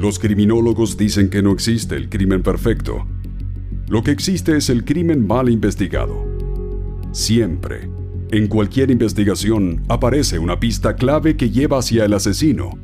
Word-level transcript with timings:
Los 0.00 0.18
criminólogos 0.18 0.96
dicen 0.96 1.28
que 1.28 1.42
no 1.42 1.52
existe 1.52 1.94
el 1.94 2.08
crimen 2.08 2.42
perfecto. 2.42 3.06
Lo 3.86 4.02
que 4.02 4.12
existe 4.12 4.56
es 4.56 4.70
el 4.70 4.86
crimen 4.86 5.26
mal 5.26 5.50
investigado. 5.50 6.24
Siempre, 7.12 7.90
en 8.30 8.46
cualquier 8.46 8.90
investigación, 8.90 9.82
aparece 9.88 10.38
una 10.38 10.58
pista 10.58 10.96
clave 10.96 11.36
que 11.36 11.50
lleva 11.50 11.80
hacia 11.80 12.06
el 12.06 12.14
asesino. 12.14 12.78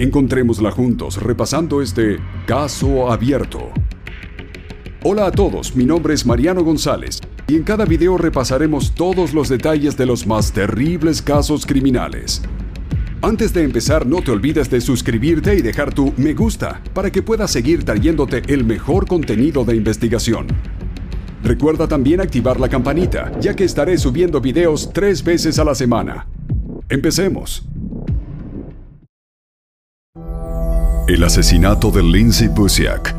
Encontrémosla 0.00 0.72
juntos 0.72 1.22
repasando 1.22 1.80
este 1.80 2.16
caso 2.44 3.08
abierto. 3.08 3.70
Hola 5.04 5.26
a 5.26 5.30
todos, 5.30 5.76
mi 5.76 5.84
nombre 5.84 6.12
es 6.12 6.26
Mariano 6.26 6.64
González 6.64 7.20
y 7.46 7.54
en 7.54 7.62
cada 7.62 7.84
video 7.84 8.18
repasaremos 8.18 8.96
todos 8.96 9.32
los 9.32 9.48
detalles 9.48 9.96
de 9.96 10.06
los 10.06 10.26
más 10.26 10.50
terribles 10.50 11.22
casos 11.22 11.64
criminales. 11.64 12.42
Antes 13.22 13.52
de 13.54 13.62
empezar, 13.62 14.06
no 14.06 14.20
te 14.20 14.30
olvides 14.30 14.68
de 14.70 14.80
suscribirte 14.80 15.54
y 15.54 15.62
dejar 15.62 15.92
tu 15.92 16.12
me 16.16 16.34
gusta 16.34 16.82
para 16.92 17.10
que 17.10 17.22
puedas 17.22 17.50
seguir 17.50 17.84
trayéndote 17.84 18.42
el 18.48 18.64
mejor 18.64 19.06
contenido 19.06 19.64
de 19.64 19.74
investigación. 19.74 20.46
Recuerda 21.42 21.88
también 21.88 22.20
activar 22.20 22.60
la 22.60 22.68
campanita, 22.68 23.32
ya 23.40 23.54
que 23.54 23.64
estaré 23.64 23.96
subiendo 23.98 24.40
videos 24.40 24.90
tres 24.92 25.24
veces 25.24 25.58
a 25.58 25.64
la 25.64 25.74
semana. 25.74 26.26
Empecemos. 26.88 27.64
El 31.08 31.24
asesinato 31.24 31.90
de 31.90 32.02
Lindsay 32.02 32.48
Busiak. 32.48 33.14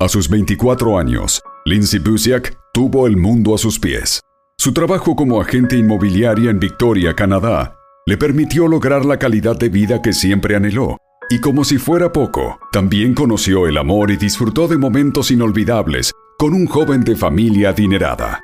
A 0.00 0.08
sus 0.08 0.28
24 0.28 0.98
años, 0.98 1.42
Lindsay 1.64 2.00
Busiak 2.00 2.56
tuvo 2.72 3.06
el 3.06 3.16
mundo 3.16 3.54
a 3.54 3.58
sus 3.58 3.78
pies. 3.78 4.20
Su 4.58 4.72
trabajo 4.72 5.14
como 5.14 5.40
agente 5.40 5.76
inmobiliaria 5.76 6.50
en 6.50 6.58
Victoria, 6.58 7.14
Canadá, 7.14 7.76
le 8.06 8.18
permitió 8.18 8.68
lograr 8.68 9.04
la 9.06 9.18
calidad 9.18 9.56
de 9.56 9.70
vida 9.70 10.02
que 10.02 10.12
siempre 10.12 10.56
anheló. 10.56 10.98
Y 11.30 11.40
como 11.40 11.64
si 11.64 11.78
fuera 11.78 12.12
poco, 12.12 12.58
también 12.70 13.14
conoció 13.14 13.66
el 13.66 13.78
amor 13.78 14.10
y 14.10 14.16
disfrutó 14.16 14.68
de 14.68 14.76
momentos 14.76 15.30
inolvidables 15.30 16.12
con 16.38 16.52
un 16.52 16.66
joven 16.66 17.02
de 17.02 17.16
familia 17.16 17.70
adinerada. 17.70 18.40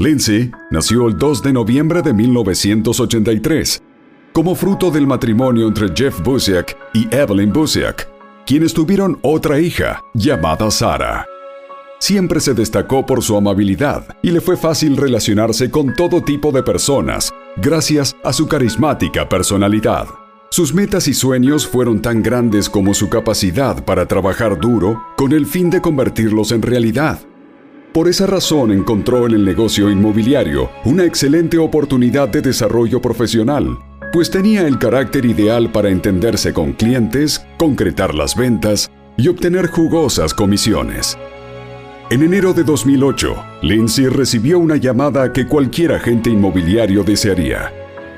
Lindsay 0.00 0.50
nació 0.70 1.06
el 1.06 1.16
2 1.16 1.42
de 1.42 1.52
noviembre 1.52 2.02
de 2.02 2.12
1983, 2.12 3.82
como 4.32 4.54
fruto 4.54 4.90
del 4.90 5.06
matrimonio 5.06 5.68
entre 5.68 5.88
Jeff 5.94 6.20
Busiak 6.22 6.76
y 6.92 7.06
Evelyn 7.14 7.52
Busiak, 7.52 8.08
quienes 8.46 8.74
tuvieron 8.74 9.18
otra 9.22 9.60
hija 9.60 10.02
llamada 10.14 10.70
Sara. 10.70 11.26
Siempre 11.98 12.38
se 12.38 12.54
destacó 12.54 13.04
por 13.04 13.22
su 13.22 13.36
amabilidad 13.36 14.16
y 14.22 14.30
le 14.30 14.40
fue 14.40 14.56
fácil 14.56 14.96
relacionarse 14.96 15.70
con 15.70 15.94
todo 15.94 16.22
tipo 16.22 16.52
de 16.52 16.62
personas, 16.62 17.34
gracias 17.56 18.16
a 18.22 18.32
su 18.32 18.46
carismática 18.46 19.28
personalidad. 19.28 20.06
Sus 20.50 20.72
metas 20.72 21.08
y 21.08 21.14
sueños 21.14 21.66
fueron 21.66 22.00
tan 22.00 22.22
grandes 22.22 22.70
como 22.70 22.94
su 22.94 23.08
capacidad 23.10 23.84
para 23.84 24.06
trabajar 24.06 24.58
duro 24.58 25.02
con 25.16 25.32
el 25.32 25.44
fin 25.44 25.70
de 25.70 25.80
convertirlos 25.80 26.52
en 26.52 26.62
realidad. 26.62 27.18
Por 27.92 28.08
esa 28.08 28.26
razón 28.26 28.70
encontró 28.70 29.26
en 29.26 29.32
el 29.32 29.44
negocio 29.44 29.90
inmobiliario 29.90 30.70
una 30.84 31.04
excelente 31.04 31.58
oportunidad 31.58 32.28
de 32.28 32.42
desarrollo 32.42 33.02
profesional, 33.02 33.76
pues 34.12 34.30
tenía 34.30 34.66
el 34.66 34.78
carácter 34.78 35.26
ideal 35.26 35.72
para 35.72 35.90
entenderse 35.90 36.54
con 36.54 36.72
clientes, 36.72 37.44
concretar 37.58 38.14
las 38.14 38.36
ventas 38.36 38.90
y 39.16 39.28
obtener 39.28 39.68
jugosas 39.68 40.32
comisiones. 40.32 41.18
En 42.10 42.22
enero 42.22 42.54
de 42.54 42.64
2008, 42.64 43.36
Lindsay 43.60 44.06
recibió 44.06 44.58
una 44.58 44.76
llamada 44.76 45.30
que 45.30 45.46
cualquier 45.46 45.92
agente 45.92 46.30
inmobiliario 46.30 47.04
desearía. 47.04 47.70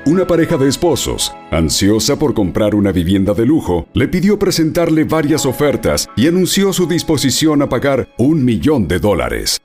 Una 0.05 0.25
pareja 0.25 0.55
de 0.55 0.69
esposos, 0.69 1.33
ansiosa 1.51 2.17
por 2.17 2.33
comprar 2.33 2.73
una 2.73 2.93
vivienda 2.93 3.33
de 3.33 3.45
lujo, 3.45 3.87
le 3.93 4.07
pidió 4.07 4.39
presentarle 4.39 5.03
varias 5.03 5.45
ofertas 5.45 6.07
y 6.15 6.27
anunció 6.27 6.71
su 6.71 6.87
disposición 6.87 7.61
a 7.63 7.67
pagar 7.67 8.07
un 8.17 8.45
millón 8.45 8.87
de 8.87 8.99
dólares. 8.99 9.59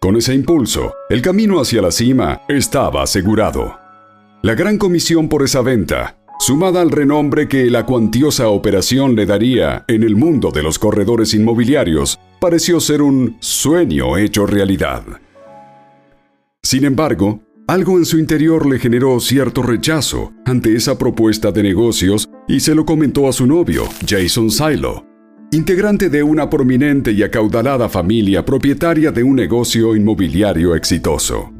Con 0.00 0.16
ese 0.16 0.32
impulso, 0.32 0.94
el 1.10 1.20
camino 1.20 1.60
hacia 1.60 1.82
la 1.82 1.90
cima 1.90 2.40
estaba 2.48 3.02
asegurado. 3.02 3.78
La 4.40 4.54
gran 4.54 4.78
comisión 4.78 5.28
por 5.28 5.42
esa 5.42 5.60
venta, 5.60 6.16
sumada 6.38 6.80
al 6.80 6.90
renombre 6.90 7.46
que 7.46 7.70
la 7.70 7.84
cuantiosa 7.84 8.48
operación 8.48 9.16
le 9.16 9.26
daría 9.26 9.84
en 9.86 10.02
el 10.02 10.16
mundo 10.16 10.50
de 10.50 10.62
los 10.62 10.78
corredores 10.78 11.34
inmobiliarios, 11.34 12.18
pareció 12.46 12.78
ser 12.78 13.02
un 13.02 13.38
sueño 13.40 14.16
hecho 14.16 14.46
realidad. 14.46 15.02
Sin 16.62 16.84
embargo, 16.84 17.40
algo 17.66 17.98
en 17.98 18.04
su 18.04 18.20
interior 18.20 18.66
le 18.66 18.78
generó 18.78 19.18
cierto 19.18 19.64
rechazo 19.64 20.32
ante 20.44 20.76
esa 20.76 20.96
propuesta 20.96 21.50
de 21.50 21.64
negocios 21.64 22.28
y 22.46 22.60
se 22.60 22.76
lo 22.76 22.86
comentó 22.86 23.28
a 23.28 23.32
su 23.32 23.48
novio, 23.48 23.82
Jason 24.06 24.52
Silo, 24.52 25.04
integrante 25.50 26.08
de 26.08 26.22
una 26.22 26.48
prominente 26.48 27.10
y 27.10 27.24
acaudalada 27.24 27.88
familia 27.88 28.44
propietaria 28.44 29.10
de 29.10 29.24
un 29.24 29.34
negocio 29.34 29.96
inmobiliario 29.96 30.76
exitoso. 30.76 31.52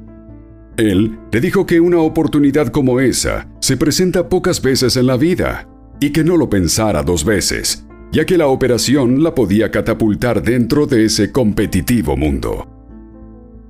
Él 0.76 1.19
le 1.32 1.41
dijo 1.41 1.66
que 1.66 1.80
una 1.80 1.98
oportunidad 1.98 2.69
como 2.69 3.00
esa 3.00 3.48
se 3.60 3.76
presenta 3.76 4.28
pocas 4.28 4.62
veces 4.62 4.96
en 4.96 5.08
la 5.08 5.16
vida 5.16 5.69
y 5.98 6.12
que 6.12 6.22
no 6.22 6.36
lo 6.36 6.48
pensara 6.48 7.02
dos 7.02 7.25
veces, 7.25 7.85
ya 8.12 8.25
que 8.25 8.39
la 8.39 8.47
operación 8.47 9.22
la 9.22 9.34
podía 9.34 9.71
catapultar 9.71 10.43
dentro 10.43 10.87
de 10.87 11.05
ese 11.05 11.33
competitivo 11.33 12.17
mundo. 12.17 12.67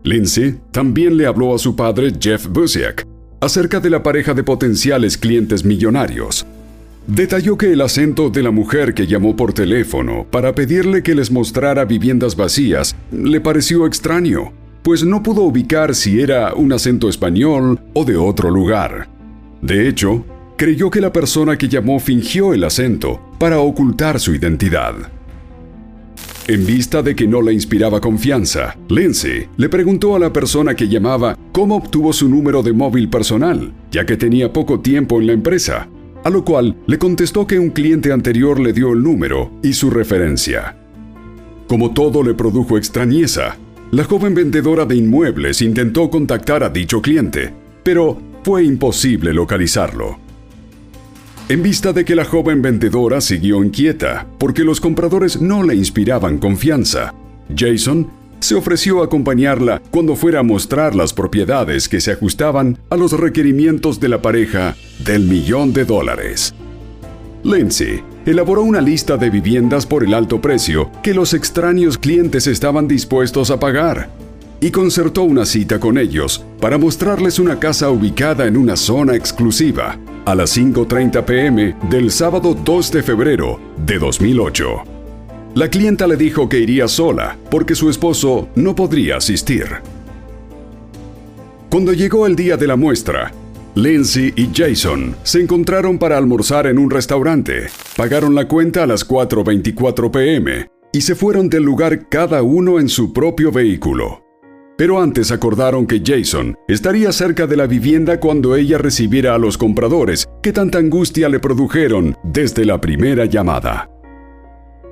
Lindsay 0.05 0.61
también 0.71 1.17
le 1.17 1.27
habló 1.27 1.55
a 1.55 1.59
su 1.59 1.75
padre 1.75 2.13
Jeff 2.21 2.47
Busiak 2.47 3.07
acerca 3.41 3.81
de 3.81 3.91
la 3.91 4.03
pareja 4.03 4.35
de 4.35 4.45
potenciales 4.45 5.19
clientes 5.19 5.65
millonarios. 5.65 6.47
Detalló 7.07 7.57
que 7.57 7.73
el 7.73 7.81
acento 7.81 8.31
de 8.31 8.43
la 8.43 8.51
mujer 8.51 8.95
que 8.95 9.07
llamó 9.07 9.37
por 9.37 9.53
teléfono 9.53 10.27
para 10.31 10.55
pedirle 10.55 11.03
que 11.03 11.15
les 11.15 11.31
mostrara 11.31 11.85
viviendas 11.85 12.37
vacías 12.37 12.97
le 13.13 13.41
pareció 13.41 13.87
extraño, 13.87 14.53
pues 14.83 15.05
no 15.05 15.23
pudo 15.23 15.43
ubicar 15.43 15.95
si 15.95 16.21
era 16.21 16.55
un 16.55 16.73
acento 16.73 17.09
español 17.09 17.81
o 17.95 18.05
de 18.05 18.17
otro 18.17 18.51
lugar. 18.51 19.09
De 19.63 19.89
hecho, 19.89 20.25
creyó 20.57 20.91
que 20.91 21.01
la 21.01 21.13
persona 21.13 21.57
que 21.57 21.69
llamó 21.69 22.01
fingió 22.01 22.55
el 22.55 22.65
acento 22.65 23.21
para 23.39 23.61
ocultar 23.61 24.21
su 24.21 24.35
identidad. 24.35 24.94
En 26.49 26.65
vista 26.65 27.03
de 27.03 27.17
que 27.17 27.27
no 27.27 27.43
le 27.43 27.53
inspiraba 27.53 28.00
confianza, 28.00 28.77
Lindsay 28.88 29.49
le 29.56 29.69
preguntó 29.69 30.15
a 30.15 30.21
la 30.21 30.33
persona 30.33 30.77
que 30.77 30.88
llamaba 30.88 31.37
cómo 31.50 31.77
obtuvo 31.77 32.12
su 32.12 32.29
número 32.29 32.62
de 32.62 32.73
móvil 32.73 33.09
personal, 33.09 33.73
ya 33.91 34.06
que 34.06 34.17
tenía 34.17 34.53
poco 34.53 34.79
tiempo 34.79 35.21
en 35.21 35.27
la 35.27 35.33
empresa, 35.33 35.88
a 36.23 36.31
lo 36.31 36.44
cual 36.44 36.77
le 36.87 36.99
contestó 36.99 37.49
que 37.49 37.59
un 37.59 37.71
cliente 37.71 38.12
anterior 38.12 38.61
le 38.61 38.73
dio 38.73 38.93
el 38.93 39.03
número 39.03 39.50
y 39.62 39.73
su 39.73 39.91
referencia. 39.91 40.77
Como 41.67 41.93
todo 41.93 42.23
le 42.23 42.35
produjo 42.35 42.79
extrañeza, 42.79 43.56
la 43.91 44.05
joven 44.05 44.35
vendedora 44.35 44.85
de 44.85 44.97
inmuebles 44.97 45.62
intentó 45.62 46.11
contactar 46.11 46.62
a 46.62 46.69
dicho 46.69 47.03
cliente, 47.03 47.53
pero 47.82 48.19
fue 48.44 48.65
imposible 48.65 49.32
localizarlo. 49.32 50.25
En 51.48 51.62
vista 51.62 51.93
de 51.93 52.04
que 52.04 52.16
la 52.16 52.25
joven 52.25 52.60
vendedora 52.60 53.20
siguió 53.20 53.62
inquieta 53.62 54.26
porque 54.37 54.64
los 54.64 54.81
compradores 54.81 55.40
no 55.40 55.62
le 55.62 55.76
inspiraban 55.76 56.38
confianza, 56.38 57.14
Jason 57.56 58.08
se 58.40 58.56
ofreció 58.56 59.00
a 59.00 59.04
acompañarla 59.04 59.81
cuando 59.93 60.16
fuera 60.16 60.40
a 60.40 60.43
mostrar 60.43 60.96
las 60.96 61.12
propiedades 61.12 61.88
que 61.88 62.00
se 62.00 62.10
ajustaban 62.10 62.78
a 62.90 62.96
los 62.96 63.12
requerimientos 63.12 64.00
de 64.00 64.08
la 64.08 64.20
pareja 64.20 64.75
del 65.04 65.22
millón 65.22 65.72
de 65.72 65.84
dólares. 65.84 66.52
Lindsay 67.44 68.02
elaboró 68.26 68.62
una 68.62 68.81
lista 68.81 69.16
de 69.16 69.31
viviendas 69.31 69.87
por 69.87 70.02
el 70.02 70.14
alto 70.14 70.40
precio 70.40 70.90
que 71.00 71.14
los 71.14 71.32
extraños 71.32 71.96
clientes 71.96 72.48
estaban 72.48 72.88
dispuestos 72.88 73.52
a 73.52 73.60
pagar 73.60 74.10
y 74.61 74.70
concertó 74.70 75.23
una 75.23 75.44
cita 75.44 75.79
con 75.79 75.99
ellos 75.99 76.44
para 76.61 76.79
mostrarles 76.79 77.38
una 77.38 77.58
casa 77.58 77.91
ubicada 77.91 78.47
en 78.47 78.56
una 78.56 78.76
zona 78.76 79.14
exclusiva 79.14 79.99
a 80.25 80.35
las 80.35 80.56
5.30 80.56 81.25
pm 81.25 81.76
del 81.88 82.11
sábado 82.11 82.55
2 82.55 82.93
de 82.93 83.03
febrero 83.03 83.61
de 83.87 83.99
2008. 83.99 84.67
La 85.55 85.69
clienta 85.69 86.06
le 86.06 86.17
dijo 86.17 86.49
que 86.49 86.58
iría 86.58 86.88
sola 86.88 87.38
porque 87.50 87.75
su 87.75 87.88
esposo 87.88 88.49
no 88.56 88.75
podría 88.75 89.17
asistir. 89.17 89.67
Cuando 91.70 91.93
llegó 91.93 92.26
el 92.26 92.37
día 92.37 92.56
de 92.56 92.67
la 92.67 92.76
muestra, 92.76 93.32
Lindsay 93.75 94.32
y 94.37 94.50
Jason 94.55 95.14
se 95.23 95.41
encontraron 95.41 95.99
para 95.99 96.17
almorzar 96.19 96.67
en 96.67 96.79
un 96.79 96.91
restaurante, 96.91 97.69
pagaron 97.97 98.35
la 98.35 98.49
cuenta 98.49 98.82
a 98.82 98.87
las 98.87 99.06
4.24 99.06 100.11
pm 100.11 100.70
y 100.93 101.00
se 101.03 101.14
fueron 101.14 101.49
del 101.49 101.62
lugar 101.62 102.08
cada 102.08 102.43
uno 102.43 102.81
en 102.81 102.88
su 102.88 103.12
propio 103.12 103.53
vehículo. 103.53 104.25
Pero 104.76 105.00
antes 105.00 105.32
acordaron 105.32 105.87
que 105.87 106.02
Jason 106.05 106.55
estaría 106.69 107.11
cerca 107.12 107.46
de 107.46 107.56
la 107.56 107.67
vivienda 107.67 108.20
cuando 108.20 108.56
ella 108.56 108.76
recibiera 108.76 109.34
a 109.34 109.38
los 109.38 109.56
compradores 109.56 110.28
que 110.43 110.52
tanta 110.52 110.78
angustia 110.78 111.28
le 111.28 111.40
produjeron 111.40 112.17
desde 112.23 112.64
la 112.67 112.81
primera 112.81 113.25
llamada. 113.25 113.90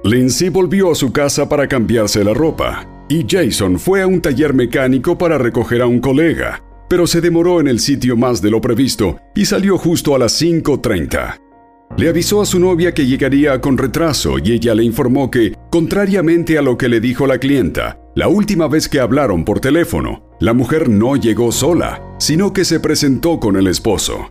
Lindsay 0.02 0.48
volvió 0.48 0.90
a 0.90 0.94
su 0.94 1.12
casa 1.12 1.48
para 1.48 1.66
cambiarse 1.68 2.24
la 2.24 2.34
ropa 2.34 2.86
y 3.08 3.26
Jason 3.28 3.78
fue 3.78 4.02
a 4.02 4.06
un 4.06 4.20
taller 4.22 4.54
mecánico 4.54 5.18
para 5.18 5.36
recoger 5.36 5.82
a 5.82 5.86
un 5.86 6.00
colega, 6.00 6.62
pero 6.88 7.06
se 7.06 7.20
demoró 7.20 7.60
en 7.60 7.68
el 7.68 7.78
sitio 7.78 8.16
más 8.16 8.40
de 8.40 8.50
lo 8.50 8.60
previsto 8.60 9.18
y 9.34 9.44
salió 9.44 9.76
justo 9.76 10.14
a 10.14 10.18
las 10.18 10.40
5.30. 10.40 11.40
Le 11.96 12.08
avisó 12.08 12.40
a 12.40 12.46
su 12.46 12.58
novia 12.58 12.92
que 12.92 13.06
llegaría 13.06 13.60
con 13.60 13.78
retraso 13.78 14.38
y 14.38 14.52
ella 14.52 14.74
le 14.74 14.84
informó 14.84 15.30
que, 15.30 15.54
contrariamente 15.70 16.58
a 16.58 16.62
lo 16.62 16.76
que 16.76 16.88
le 16.88 17.00
dijo 17.00 17.26
la 17.26 17.38
clienta, 17.38 17.98
la 18.14 18.28
última 18.28 18.68
vez 18.68 18.88
que 18.88 19.00
hablaron 19.00 19.44
por 19.44 19.60
teléfono, 19.60 20.22
la 20.38 20.52
mujer 20.52 20.88
no 20.88 21.16
llegó 21.16 21.50
sola, 21.50 22.00
sino 22.18 22.52
que 22.52 22.64
se 22.64 22.78
presentó 22.78 23.40
con 23.40 23.56
el 23.56 23.66
esposo. 23.66 24.30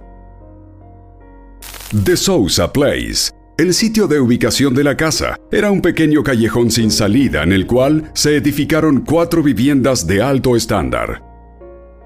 The 2.06 2.16
Sousa 2.16 2.72
Place. 2.72 3.32
El 3.58 3.74
sitio 3.74 4.08
de 4.08 4.20
ubicación 4.20 4.74
de 4.74 4.84
la 4.84 4.98
casa 4.98 5.38
era 5.52 5.70
un 5.70 5.82
pequeño 5.82 6.24
callejón 6.24 6.72
sin 6.72 6.90
salida 6.90 7.44
en 7.44 7.52
el 7.52 7.68
cual 7.68 8.10
se 8.14 8.38
edificaron 8.38 9.02
cuatro 9.02 9.44
viviendas 9.44 10.08
de 10.08 10.22
alto 10.22 10.56
estándar. 10.56 11.22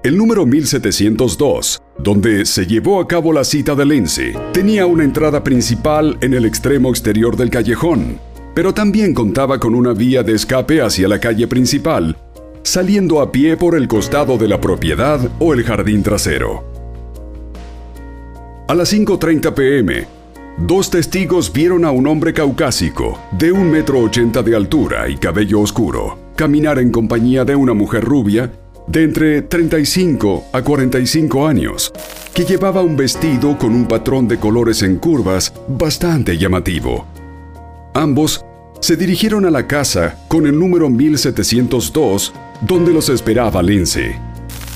El 0.04 0.16
número 0.16 0.46
1702, 0.46 1.82
donde 1.98 2.44
se 2.44 2.66
llevó 2.66 3.00
a 3.00 3.08
cabo 3.08 3.32
la 3.32 3.44
cita 3.44 3.74
de 3.74 3.86
Lindsay, 3.86 4.32
tenía 4.52 4.86
una 4.86 5.04
entrada 5.04 5.42
principal 5.42 6.18
en 6.20 6.34
el 6.34 6.44
extremo 6.44 6.90
exterior 6.90 7.36
del 7.36 7.50
callejón, 7.50 8.20
pero 8.58 8.74
también 8.74 9.14
contaba 9.14 9.60
con 9.60 9.72
una 9.72 9.92
vía 9.92 10.24
de 10.24 10.34
escape 10.34 10.82
hacia 10.82 11.06
la 11.06 11.20
calle 11.20 11.46
principal, 11.46 12.16
saliendo 12.64 13.20
a 13.20 13.30
pie 13.30 13.56
por 13.56 13.76
el 13.76 13.86
costado 13.86 14.36
de 14.36 14.48
la 14.48 14.60
propiedad 14.60 15.20
o 15.38 15.54
el 15.54 15.62
jardín 15.62 16.02
trasero. 16.02 16.64
A 18.66 18.74
las 18.74 18.92
5.30 18.92 19.54
pm, 19.54 20.08
dos 20.56 20.90
testigos 20.90 21.52
vieron 21.52 21.84
a 21.84 21.92
un 21.92 22.08
hombre 22.08 22.32
caucásico, 22.32 23.20
de 23.30 23.52
un 23.52 23.70
metro 23.70 24.00
ochenta 24.00 24.42
de 24.42 24.56
altura 24.56 25.08
y 25.08 25.18
cabello 25.18 25.60
oscuro, 25.60 26.18
caminar 26.34 26.80
en 26.80 26.90
compañía 26.90 27.44
de 27.44 27.54
una 27.54 27.74
mujer 27.74 28.02
rubia 28.02 28.50
de 28.88 29.04
entre 29.04 29.42
35 29.42 30.46
a 30.52 30.62
45 30.62 31.46
años, 31.46 31.92
que 32.34 32.44
llevaba 32.44 32.82
un 32.82 32.96
vestido 32.96 33.56
con 33.56 33.72
un 33.72 33.86
patrón 33.86 34.26
de 34.26 34.40
colores 34.40 34.82
en 34.82 34.96
curvas 34.96 35.54
bastante 35.68 36.36
llamativo. 36.36 37.06
Ambos 37.94 38.44
se 38.80 38.96
dirigieron 38.96 39.44
a 39.44 39.50
la 39.50 39.66
casa 39.66 40.18
con 40.28 40.46
el 40.46 40.58
número 40.58 40.90
1702, 40.90 42.32
donde 42.60 42.92
los 42.92 43.08
esperaba 43.08 43.62
Lindsay. 43.62 44.16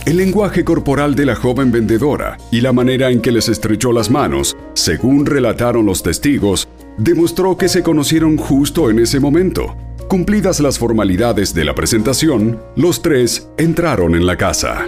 El 0.04 0.16
lenguaje 0.16 0.64
corporal 0.64 1.14
de 1.14 1.26
la 1.26 1.36
joven 1.36 1.70
vendedora 1.70 2.36
y 2.50 2.60
la 2.60 2.72
manera 2.72 3.10
en 3.10 3.20
que 3.20 3.32
les 3.32 3.48
estrechó 3.48 3.92
las 3.92 4.10
manos, 4.10 4.56
según 4.74 5.26
relataron 5.26 5.86
los 5.86 6.02
testigos, 6.02 6.68
demostró 6.98 7.56
que 7.56 7.68
se 7.68 7.82
conocieron 7.82 8.36
justo 8.36 8.90
en 8.90 8.98
ese 8.98 9.20
momento 9.20 9.76
Cumplidas 10.12 10.60
las 10.60 10.78
formalidades 10.78 11.54
de 11.54 11.64
la 11.64 11.74
presentación, 11.74 12.60
los 12.76 13.00
tres 13.00 13.48
entraron 13.56 14.14
en 14.14 14.26
la 14.26 14.36
casa. 14.36 14.86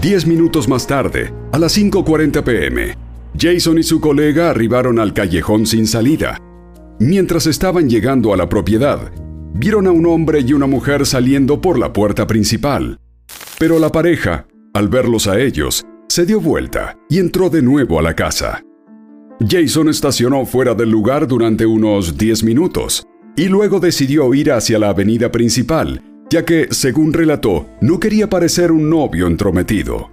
Diez 0.00 0.26
minutos 0.26 0.66
más 0.66 0.86
tarde, 0.86 1.30
a 1.52 1.58
las 1.58 1.76
5.40 1.76 2.42
pm, 2.42 2.96
Jason 3.38 3.76
y 3.76 3.82
su 3.82 4.00
colega 4.00 4.48
arribaron 4.48 4.98
al 4.98 5.12
callejón 5.12 5.66
sin 5.66 5.86
salida. 5.86 6.40
Mientras 7.00 7.46
estaban 7.46 7.88
llegando 7.88 8.34
a 8.34 8.36
la 8.36 8.48
propiedad, 8.48 9.12
vieron 9.54 9.86
a 9.86 9.92
un 9.92 10.06
hombre 10.06 10.40
y 10.40 10.52
una 10.52 10.66
mujer 10.66 11.06
saliendo 11.06 11.60
por 11.60 11.78
la 11.78 11.92
puerta 11.92 12.26
principal. 12.26 12.98
Pero 13.58 13.78
la 13.78 13.90
pareja, 13.90 14.48
al 14.74 14.88
verlos 14.88 15.28
a 15.28 15.38
ellos, 15.38 15.86
se 16.08 16.26
dio 16.26 16.40
vuelta 16.40 16.98
y 17.08 17.18
entró 17.18 17.50
de 17.50 17.62
nuevo 17.62 18.00
a 18.00 18.02
la 18.02 18.16
casa. 18.16 18.64
Jason 19.38 19.88
estacionó 19.88 20.44
fuera 20.44 20.74
del 20.74 20.90
lugar 20.90 21.28
durante 21.28 21.66
unos 21.66 22.18
10 22.18 22.42
minutos 22.42 23.06
y 23.36 23.44
luego 23.44 23.78
decidió 23.78 24.34
ir 24.34 24.50
hacia 24.50 24.80
la 24.80 24.88
avenida 24.88 25.30
principal, 25.30 26.02
ya 26.28 26.44
que, 26.44 26.66
según 26.72 27.12
relató, 27.12 27.68
no 27.80 28.00
quería 28.00 28.28
parecer 28.28 28.72
un 28.72 28.90
novio 28.90 29.28
entrometido. 29.28 30.10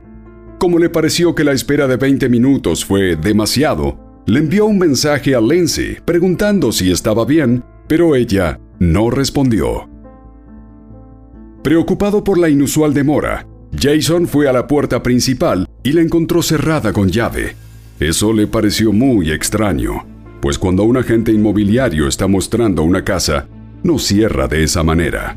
Como 0.60 0.78
le 0.78 0.90
pareció 0.90 1.34
que 1.34 1.44
la 1.44 1.52
espera 1.52 1.88
de 1.88 1.98
20 1.98 2.30
minutos 2.30 2.86
fue 2.86 3.16
demasiado, 3.16 4.05
le 4.26 4.40
envió 4.40 4.66
un 4.66 4.78
mensaje 4.78 5.36
a 5.36 5.42
Lindsay 5.42 5.98
preguntando 6.04 6.72
si 6.72 6.92
estaba 6.92 7.26
bien, 7.26 7.64
pero 7.88 8.16
ella 8.16 8.60
no 8.80 9.10
respondió. 9.10 9.90
Preocupado 11.64 12.24
por 12.24 12.38
la 12.38 12.50
inusual 12.50 12.94
demora, 12.94 13.48
Jason 13.80 14.28
fue 14.28 14.48
a 14.48 14.54
la 14.54 14.68
puerta 14.68 15.04
principal 15.04 15.68
y 15.84 15.92
la 15.92 16.02
encontró 16.02 16.42
cerrada 16.42 16.94
con 16.94 17.10
llave. 17.10 17.56
Eso 18.00 18.34
le 18.34 18.48
pareció 18.48 18.92
muy 18.92 19.32
extraño 19.32 20.06
pues 20.46 20.60
cuando 20.60 20.84
un 20.84 20.96
agente 20.96 21.32
inmobiliario 21.32 22.08
está 22.08 22.28
mostrando 22.28 22.84
una 22.84 23.04
casa, 23.04 23.48
no 23.82 23.98
cierra 23.98 24.48
de 24.48 24.64
esa 24.64 24.84
manera. 24.84 25.36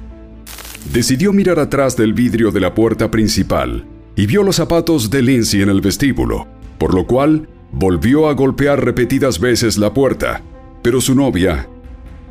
Decidió 0.92 1.32
mirar 1.32 1.58
atrás 1.58 1.96
del 1.96 2.12
vidrio 2.12 2.50
de 2.50 2.60
la 2.60 2.74
puerta 2.74 3.10
principal 3.10 3.86
y 4.16 4.26
vio 4.26 4.42
los 4.42 4.56
zapatos 4.56 5.08
de 5.08 5.22
Lindsay 5.22 5.62
en 5.62 5.70
el 5.70 5.80
vestíbulo, 5.80 6.46
por 6.76 6.92
lo 6.92 7.06
cual 7.06 7.48
volvió 7.72 8.28
a 8.28 8.34
golpear 8.34 8.84
repetidas 8.84 9.40
veces 9.40 9.78
la 9.78 9.92
puerta, 9.94 10.42
pero 10.82 11.00
su 11.00 11.14
novia 11.14 11.68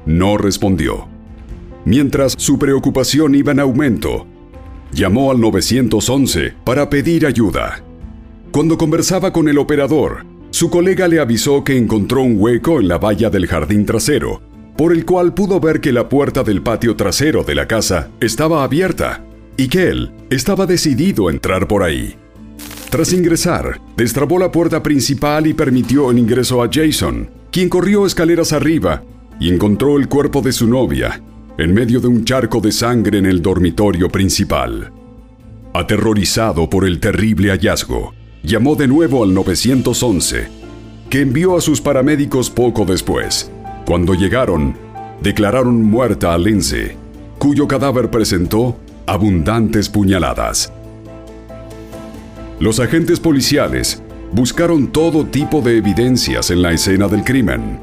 no 0.06 0.38
respondió. 0.38 1.08
Mientras 1.86 2.34
su 2.38 2.58
preocupación 2.60 3.36
iba 3.36 3.52
en 3.52 3.60
aumento, 3.60 4.26
llamó 4.92 5.32
al 5.32 5.40
911 5.40 6.54
para 6.64 6.90
pedir 6.90 7.26
ayuda. 7.26 7.84
Cuando 8.52 8.78
conversaba 8.78 9.32
con 9.32 9.48
el 9.48 9.58
operador, 9.58 10.26
su 10.50 10.70
colega 10.70 11.08
le 11.08 11.20
avisó 11.20 11.64
que 11.64 11.78
encontró 11.78 12.22
un 12.22 12.40
hueco 12.40 12.80
en 12.80 12.88
la 12.88 12.98
valla 12.98 13.30
del 13.30 13.48
jardín 13.48 13.86
trasero, 13.86 14.42
por 14.78 14.94
el 14.94 15.06
cual 15.06 15.34
pudo 15.34 15.60
ver 15.60 15.82
que 15.82 15.92
la 15.92 16.08
puerta 16.08 16.44
del 16.44 16.62
patio 16.62 16.96
trasero 16.96 17.44
de 17.44 17.56
la 17.56 17.68
casa 17.68 18.10
estaba 18.20 18.64
abierta 18.64 19.26
y 19.58 19.68
que 19.68 19.90
él 19.90 20.12
estaba 20.30 20.66
decidido 20.66 21.28
a 21.28 21.32
entrar 21.32 21.68
por 21.68 21.84
ahí. 21.84 22.16
Tras 22.90 23.12
ingresar, 23.12 23.82
destrabó 23.98 24.40
la 24.40 24.52
puerta 24.52 24.82
principal 24.82 25.46
y 25.46 25.54
permitió 25.54 26.10
el 26.10 26.20
ingreso 26.20 26.64
a 26.64 26.70
Jason, 26.72 27.30
quien 27.52 27.68
corrió 27.68 28.06
escaleras 28.06 28.54
arriba 28.54 29.04
y 29.40 29.54
encontró 29.54 29.98
el 29.98 30.08
cuerpo 30.08 30.42
de 30.42 30.52
su 30.52 30.68
novia 30.68 31.22
en 31.58 31.74
medio 31.74 32.00
de 32.00 32.08
un 32.08 32.24
charco 32.24 32.62
de 32.62 32.72
sangre 32.72 33.18
en 33.18 33.26
el 33.26 33.42
dormitorio 33.42 34.10
principal. 34.10 34.92
Aterrorizado 35.74 36.70
por 36.70 36.86
el 36.86 37.00
terrible 37.00 37.50
hallazgo, 37.50 38.14
llamó 38.44 38.76
de 38.76 38.88
nuevo 38.88 39.24
al 39.24 39.34
911, 39.34 40.48
que 41.10 41.22
envió 41.22 41.58
a 41.58 41.62
sus 41.62 41.82
paramédicos 41.82 42.50
poco 42.50 42.86
después. 42.86 43.52
Cuando 43.86 44.14
llegaron, 44.14 44.76
declararon 45.22 45.82
muerta 45.84 46.34
a 46.34 46.38
Lindsay, 46.38 46.92
cuyo 47.40 47.68
cadáver 47.68 48.12
presentó 48.12 48.78
abundantes 49.08 49.90
puñaladas. 49.90 50.72
Los 52.60 52.80
agentes 52.80 53.20
policiales 53.20 54.02
buscaron 54.32 54.88
todo 54.88 55.28
tipo 55.28 55.62
de 55.62 55.78
evidencias 55.78 56.50
en 56.50 56.64
la 56.64 56.74
escena 56.74 57.08
del 57.08 57.24
crimen, 57.24 57.80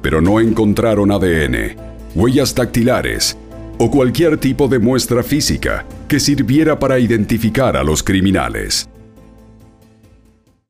pero 0.00 0.22
no 0.22 0.40
encontraron 0.40 1.10
ADN, 1.12 1.76
huellas 2.14 2.54
dactilares 2.54 3.36
o 3.78 3.90
cualquier 3.90 4.38
tipo 4.38 4.68
de 4.68 4.78
muestra 4.78 5.22
física 5.22 5.84
que 6.08 6.18
sirviera 6.18 6.78
para 6.78 6.98
identificar 6.98 7.76
a 7.76 7.84
los 7.84 8.02
criminales. 8.02 8.88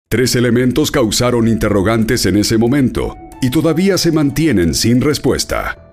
Tres 0.09 0.35
elementos 0.35 0.91
causaron 0.91 1.47
interrogantes 1.47 2.27
en 2.27 2.39
ese 2.39 2.59
momento 2.59 3.17
y 3.41 3.51
todavía 3.51 3.97
se 3.97 4.11
mantienen 4.11 4.75
sin 4.75 5.01
respuesta. 5.01 5.91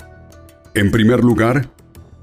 En 0.73 0.89
primer 0.89 1.23
lugar, 1.23 1.69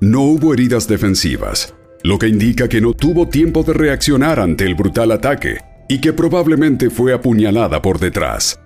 no 0.00 0.22
hubo 0.22 0.54
heridas 0.54 0.88
defensivas, 0.88 1.74
lo 2.02 2.18
que 2.18 2.28
indica 2.28 2.68
que 2.68 2.80
no 2.80 2.94
tuvo 2.94 3.28
tiempo 3.28 3.62
de 3.62 3.72
reaccionar 3.72 4.40
ante 4.40 4.64
el 4.64 4.74
brutal 4.74 5.12
ataque 5.12 5.58
y 5.88 6.00
que 6.00 6.12
probablemente 6.12 6.88
fue 6.88 7.12
apuñalada 7.12 7.82
por 7.82 7.98
detrás. 7.98 8.58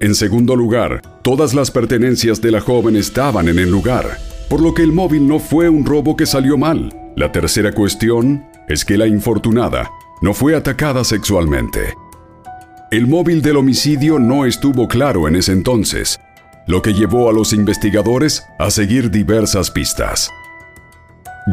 En 0.00 0.14
segundo 0.14 0.54
lugar, 0.54 1.02
todas 1.22 1.54
las 1.54 1.70
pertenencias 1.70 2.40
de 2.40 2.52
la 2.52 2.60
joven 2.60 2.96
estaban 2.96 3.48
en 3.48 3.58
el 3.58 3.70
lugar, 3.70 4.18
por 4.48 4.60
lo 4.60 4.72
que 4.72 4.82
el 4.82 4.92
móvil 4.92 5.26
no 5.26 5.40
fue 5.40 5.68
un 5.68 5.84
robo 5.84 6.16
que 6.16 6.24
salió 6.24 6.56
mal. 6.56 6.94
La 7.16 7.32
tercera 7.32 7.72
cuestión 7.72 8.44
es 8.68 8.84
que 8.84 8.96
la 8.96 9.06
infortunada 9.06 9.90
no 10.22 10.34
fue 10.34 10.54
atacada 10.54 11.02
sexualmente. 11.04 11.94
El 12.90 13.06
móvil 13.06 13.42
del 13.42 13.56
homicidio 13.56 14.18
no 14.18 14.46
estuvo 14.46 14.88
claro 14.88 15.28
en 15.28 15.36
ese 15.36 15.52
entonces, 15.52 16.20
lo 16.66 16.80
que 16.80 16.94
llevó 16.94 17.28
a 17.28 17.32
los 17.32 17.52
investigadores 17.52 18.44
a 18.58 18.70
seguir 18.70 19.10
diversas 19.10 19.70
pistas. 19.70 20.30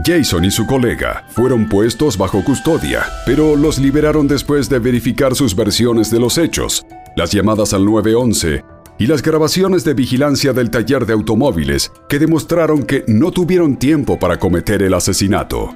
Jason 0.03 0.43
y 0.43 0.51
su 0.51 0.65
colega 0.65 1.25
fueron 1.29 1.69
puestos 1.69 2.17
bajo 2.17 2.43
custodia, 2.43 3.05
pero 3.25 3.55
los 3.55 3.79
liberaron 3.79 4.27
después 4.27 4.67
de 4.67 4.79
verificar 4.79 5.35
sus 5.35 5.55
versiones 5.55 6.11
de 6.11 6.19
los 6.19 6.37
hechos, 6.37 6.85
las 7.15 7.31
llamadas 7.31 7.73
al 7.73 7.85
911 7.85 8.65
y 8.97 9.07
las 9.07 9.21
grabaciones 9.21 9.85
de 9.85 9.93
vigilancia 9.93 10.51
del 10.51 10.69
taller 10.69 11.05
de 11.05 11.13
automóviles 11.13 11.93
que 12.09 12.19
demostraron 12.19 12.83
que 12.83 13.05
no 13.07 13.31
tuvieron 13.31 13.77
tiempo 13.77 14.19
para 14.19 14.37
cometer 14.37 14.81
el 14.83 14.93
asesinato. 14.93 15.73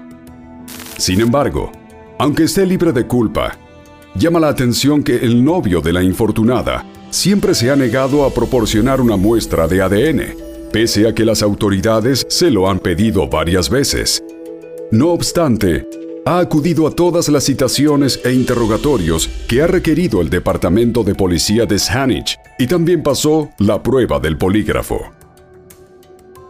Sin 0.98 1.22
embargo, 1.22 1.72
aunque 2.18 2.44
esté 2.44 2.66
libre 2.66 2.92
de 2.92 3.08
culpa, 3.08 3.58
llama 4.16 4.42
la 4.42 4.50
atención 4.50 5.02
que 5.02 5.16
el 5.18 5.44
novio 5.46 5.80
de 5.80 5.94
la 5.94 6.04
infortunada 6.04 6.86
siempre 7.10 7.54
se 7.54 7.72
ha 7.72 7.78
negado 7.78 8.26
a 8.26 8.34
proporcionar 8.34 9.00
una 9.00 9.16
muestra 9.16 9.68
de 9.68 9.82
ADN 9.82 10.49
pese 10.72 11.08
a 11.08 11.14
que 11.14 11.26
las 11.26 11.42
autoridades 11.42 12.26
se 12.30 12.52
lo 12.52 12.70
han 12.70 12.80
pedido 12.80 13.28
varias 13.28 13.70
veces. 13.70 14.24
No 14.92 15.10
obstante, 15.10 15.88
ha 16.26 16.40
acudido 16.40 16.88
a 16.88 16.92
todas 16.92 17.30
las 17.30 17.46
citaciones 17.46 18.20
e 18.24 18.34
interrogatorios 18.34 19.28
que 19.48 19.62
ha 19.62 19.68
requerido 19.68 20.22
el 20.22 20.30
Departamento 20.30 21.04
de 21.04 21.16
Policía 21.16 21.66
de 21.66 21.80
Saanich 21.80 22.38
y 22.58 22.68
también 22.68 23.02
pasó 23.02 23.50
la 23.58 23.82
prueba 23.82 24.20
del 24.20 24.38
polígrafo. 24.38 25.12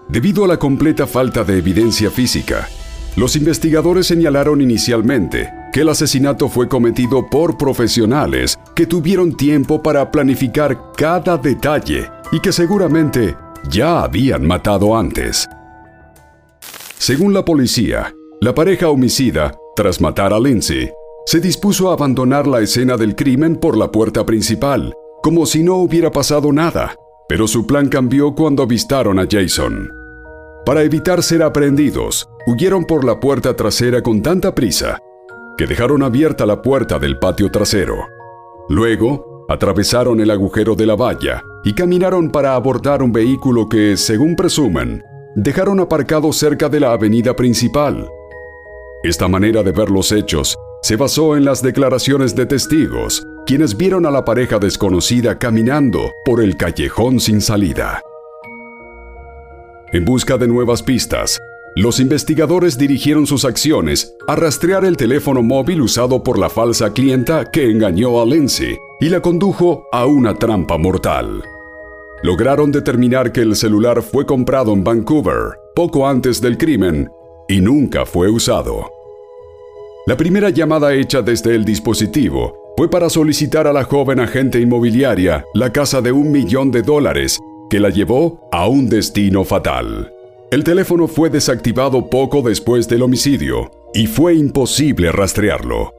Debido 0.10 0.44
a 0.44 0.48
la 0.48 0.58
completa 0.58 1.06
falta 1.06 1.44
de 1.44 1.60
evidencia 1.60 2.10
física, 2.10 2.68
los 3.16 3.36
investigadores 3.36 4.08
señalaron 4.08 4.62
inicialmente 4.62 5.50
que 5.72 5.82
el 5.82 5.90
asesinato 5.90 6.50
fue 6.50 6.68
cometido 6.68 7.28
por 7.30 7.58
profesionales 7.58 8.58
que 8.76 8.86
tuvieron 8.86 9.36
tiempo 9.38 9.84
para 9.84 10.10
planificar 10.10 10.78
cada 10.96 11.38
detalle 11.38 12.10
y 12.32 12.40
que 12.40 12.52
seguramente 12.52 13.36
ya 13.70 14.04
habían 14.04 14.46
matado 14.46 14.96
antes. 14.98 15.48
Según 16.98 17.34
la 17.34 17.46
policía, 17.46 18.14
la 18.42 18.54
pareja 18.54 18.90
homicida, 18.90 19.54
tras 19.76 20.02
matar 20.02 20.34
a 20.34 20.40
Lindsay, 20.40 20.90
se 21.26 21.40
dispuso 21.40 21.90
a 21.90 21.94
abandonar 21.94 22.48
la 22.48 22.62
escena 22.62 22.98
del 22.98 23.16
crimen 23.16 23.56
por 23.56 23.78
la 23.78 23.92
puerta 23.92 24.26
principal, 24.26 24.94
como 25.22 25.46
si 25.46 25.64
no 25.64 25.76
hubiera 25.76 26.12
pasado 26.12 26.52
nada, 26.52 26.96
pero 27.28 27.48
su 27.48 27.68
plan 27.68 27.90
cambió 27.90 28.34
cuando 28.34 28.64
avistaron 28.64 29.20
a 29.20 29.28
Jason. 29.30 29.90
Para 30.66 30.84
evitar 30.84 31.24
ser 31.24 31.44
aprehendidos, 31.44 32.28
huyeron 32.48 32.86
por 32.86 33.04
la 33.04 33.20
puerta 33.20 33.56
trasera 33.56 34.02
con 34.02 34.22
tanta 34.22 34.54
prisa 34.54 35.00
que 35.58 35.68
dejaron 35.68 36.04
abierta 36.04 36.46
la 36.46 36.62
puerta 36.62 37.00
del 37.00 37.20
patio 37.20 37.52
trasero. 37.52 38.08
Luego, 38.70 39.46
atravesaron 39.50 40.20
el 40.22 40.32
agujero 40.32 40.76
de 40.76 40.86
la 40.86 40.96
valla 40.96 41.44
y 41.64 41.74
caminaron 41.74 42.32
para 42.32 42.56
abordar 42.56 43.04
un 43.04 43.12
vehículo 43.12 43.68
que, 43.68 43.98
según 43.98 44.36
presumen, 44.36 45.04
dejaron 45.36 45.80
aparcado 45.80 46.32
cerca 46.34 46.70
de 46.70 46.80
la 46.80 46.92
avenida 46.92 47.36
principal. 47.36 48.08
Esta 49.04 49.28
manera 49.28 49.64
de 49.64 49.72
ver 49.72 49.90
los 49.90 50.12
hechos 50.12 50.58
se 50.82 50.96
basó 50.96 51.36
en 51.36 51.46
las 51.46 51.62
declaraciones 51.62 52.36
de 52.36 52.46
testigos, 52.46 53.26
quienes 53.46 53.76
vieron 53.76 54.06
a 54.06 54.12
la 54.12 54.24
pareja 54.24 54.60
desconocida 54.60 55.38
caminando 55.38 56.14
por 56.24 56.42
el 56.42 56.56
callejón 56.56 57.20
sin 57.20 57.42
salida. 57.42 58.02
En 59.92 60.06
busca 60.06 60.38
de 60.38 60.48
nuevas 60.48 60.84
pistas, 60.84 61.40
los 61.80 62.02
investigadores 62.02 62.78
dirigieron 62.78 63.26
sus 63.26 63.46
acciones 63.46 64.14
a 64.28 64.36
rastrear 64.36 64.84
el 64.84 64.98
teléfono 64.98 65.42
móvil 65.42 65.82
usado 65.82 66.22
por 66.24 66.38
la 66.38 66.50
falsa 66.50 66.92
clienta 66.92 67.50
que 67.52 67.72
engañó 67.72 68.20
a 68.20 68.26
Lindsay 68.26 68.76
y 69.00 69.08
la 69.08 69.22
condujo 69.22 69.86
a 69.94 70.06
una 70.06 70.36
trampa 70.36 70.78
mortal. 70.78 71.42
Lograron 72.22 72.74
determinar 72.74 73.32
que 73.32 73.40
el 73.40 73.56
celular 73.56 74.02
fue 74.02 74.26
comprado 74.26 74.74
en 74.74 74.84
Vancouver 74.84 75.54
poco 75.74 76.06
antes 76.06 76.42
del 76.42 76.58
crimen 76.58 77.10
y 77.48 77.62
nunca 77.62 78.06
fue 78.06 78.30
usado. 78.30 78.92
La 80.06 80.18
primera 80.18 80.50
llamada 80.50 80.94
hecha 80.94 81.22
desde 81.22 81.56
el 81.56 81.64
dispositivo 81.64 82.74
fue 82.76 82.90
para 82.90 83.10
solicitar 83.10 83.68
a 83.68 83.72
la 83.72 83.86
joven 83.86 84.20
agente 84.20 84.60
inmobiliaria 84.60 85.46
la 85.54 85.72
casa 85.72 86.02
de 86.02 86.12
un 86.12 86.30
millón 86.30 86.72
de 86.72 86.82
dólares 86.82 87.40
que 87.70 87.80
la 87.80 87.90
llevó 87.90 88.50
a 88.52 88.68
un 88.68 88.90
destino 88.90 89.46
fatal. 89.46 90.12
El 90.52 90.64
teléfono 90.64 91.08
fue 91.08 91.30
desactivado 91.30 92.10
poco 92.10 92.42
después 92.42 92.88
del 92.88 93.04
homicidio 93.04 93.70
y 93.94 94.08
fue 94.08 94.34
imposible 94.34 95.12
rastrearlo. 95.12 95.94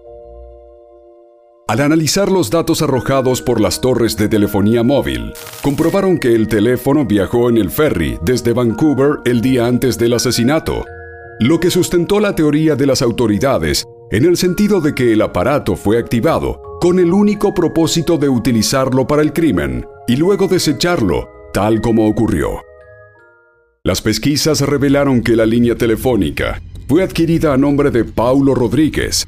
Al 1.68 1.80
analizar 1.80 2.32
los 2.32 2.50
datos 2.50 2.82
arrojados 2.82 3.42
por 3.42 3.60
las 3.60 3.80
torres 3.80 4.16
de 4.16 4.28
telefonía 4.28 4.82
móvil, 4.82 5.32
comprobaron 5.62 6.18
que 6.18 6.34
el 6.34 6.48
teléfono 6.48 7.06
viajó 7.06 7.48
en 7.48 7.58
el 7.58 7.70
ferry 7.70 8.18
desde 8.22 8.52
Vancouver 8.52 9.18
el 9.24 9.40
día 9.40 9.68
antes 9.68 9.96
del 9.98 10.14
asesinato, 10.14 10.84
lo 11.38 11.60
que 11.60 11.70
sustentó 11.70 12.18
la 12.18 12.34
teoría 12.34 12.74
de 12.74 12.86
las 12.86 13.02
autoridades 13.02 13.84
en 14.10 14.24
el 14.24 14.36
sentido 14.36 14.80
de 14.80 14.96
que 14.96 15.12
el 15.12 15.22
aparato 15.22 15.76
fue 15.76 15.96
activado 15.96 16.60
con 16.80 16.98
el 16.98 17.12
único 17.12 17.54
propósito 17.54 18.18
de 18.18 18.28
utilizarlo 18.28 19.06
para 19.06 19.22
el 19.22 19.32
crimen 19.32 19.86
y 20.08 20.16
luego 20.16 20.48
desecharlo, 20.48 21.28
tal 21.52 21.80
como 21.80 22.08
ocurrió. 22.08 22.62
Las 23.82 24.02
pesquisas 24.02 24.60
revelaron 24.60 25.22
que 25.22 25.34
la 25.34 25.46
línea 25.46 25.74
telefónica 25.74 26.60
fue 26.86 27.02
adquirida 27.02 27.54
a 27.54 27.56
nombre 27.56 27.90
de 27.90 28.04
Paulo 28.04 28.54
Rodríguez, 28.54 29.26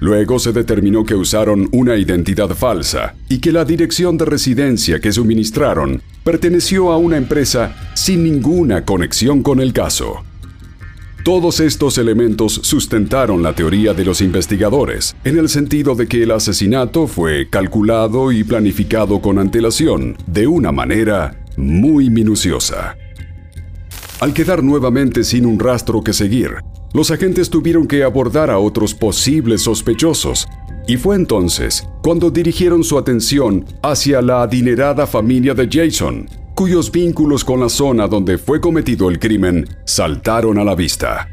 Luego 0.00 0.38
se 0.38 0.52
determinó 0.52 1.04
que 1.04 1.14
usaron 1.14 1.68
una 1.72 1.96
identidad 1.96 2.50
falsa 2.50 3.16
y 3.28 3.38
que 3.38 3.50
la 3.50 3.64
dirección 3.64 4.16
de 4.16 4.26
residencia 4.26 5.00
que 5.00 5.10
suministraron 5.10 6.00
perteneció 6.22 6.92
a 6.92 6.98
una 6.98 7.16
empresa 7.16 7.74
sin 7.94 8.22
ninguna 8.22 8.84
conexión 8.84 9.42
con 9.42 9.60
el 9.60 9.72
caso. 9.72 10.24
Todos 11.24 11.58
estos 11.58 11.98
elementos 11.98 12.60
sustentaron 12.62 13.42
la 13.42 13.54
teoría 13.54 13.92
de 13.92 14.04
los 14.04 14.20
investigadores, 14.20 15.16
en 15.24 15.36
el 15.36 15.48
sentido 15.48 15.96
de 15.96 16.06
que 16.06 16.22
el 16.22 16.30
asesinato 16.30 17.08
fue 17.08 17.48
calculado 17.50 18.30
y 18.30 18.44
planificado 18.44 19.20
con 19.20 19.38
antelación, 19.38 20.16
de 20.28 20.46
una 20.46 20.70
manera 20.70 21.44
muy 21.56 22.08
minuciosa. 22.08 22.96
Al 24.20 24.34
quedar 24.34 24.64
nuevamente 24.64 25.22
sin 25.22 25.46
un 25.46 25.60
rastro 25.60 26.02
que 26.02 26.12
seguir, 26.12 26.56
los 26.92 27.12
agentes 27.12 27.50
tuvieron 27.50 27.86
que 27.86 28.02
abordar 28.02 28.50
a 28.50 28.58
otros 28.58 28.92
posibles 28.92 29.62
sospechosos, 29.62 30.48
y 30.88 30.96
fue 30.96 31.14
entonces 31.14 31.86
cuando 32.02 32.28
dirigieron 32.28 32.82
su 32.82 32.98
atención 32.98 33.64
hacia 33.80 34.20
la 34.20 34.42
adinerada 34.42 35.06
familia 35.06 35.54
de 35.54 35.68
Jason, 35.70 36.28
cuyos 36.56 36.90
vínculos 36.90 37.44
con 37.44 37.60
la 37.60 37.68
zona 37.68 38.08
donde 38.08 38.38
fue 38.38 38.60
cometido 38.60 39.08
el 39.08 39.20
crimen 39.20 39.68
saltaron 39.84 40.58
a 40.58 40.64
la 40.64 40.74
vista. 40.74 41.28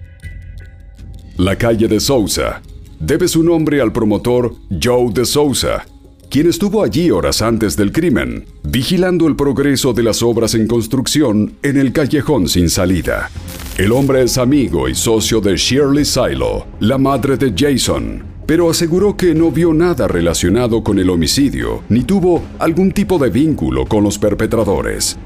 La 1.37 1.57
calle 1.57 1.87
de 1.87 1.99
Sousa 1.99 2.61
debe 2.99 3.27
su 3.27 3.41
nombre 3.41 3.81
al 3.81 3.91
promotor 3.91 4.53
Joe 4.81 5.11
de 5.11 5.25
Sousa, 5.25 5.85
quien 6.29 6.47
estuvo 6.47 6.83
allí 6.83 7.11
horas 7.11 7.41
antes 7.41 7.75
del 7.75 7.91
crimen, 7.91 8.45
vigilando 8.63 9.27
el 9.27 9.35
progreso 9.35 9.93
de 9.93 10.03
las 10.03 10.21
obras 10.21 10.55
en 10.55 10.67
construcción 10.67 11.53
en 11.63 11.77
el 11.77 11.91
callejón 11.91 12.47
sin 12.47 12.69
salida. 12.69 13.29
El 13.77 13.91
hombre 13.91 14.23
es 14.23 14.37
amigo 14.37 14.87
y 14.89 14.95
socio 14.95 15.41
de 15.41 15.55
Shirley 15.55 16.05
Silo, 16.05 16.65
la 16.79 16.97
madre 16.97 17.37
de 17.37 17.53
Jason, 17.55 18.23
pero 18.45 18.69
aseguró 18.69 19.17
que 19.17 19.33
no 19.33 19.51
vio 19.51 19.73
nada 19.73 20.07
relacionado 20.07 20.83
con 20.83 20.99
el 20.99 21.09
homicidio, 21.09 21.83
ni 21.89 22.03
tuvo 22.03 22.43
algún 22.59 22.91
tipo 22.91 23.17
de 23.17 23.29
vínculo 23.29 23.85
con 23.85 24.03
los 24.03 24.19
perpetradores. 24.19 25.17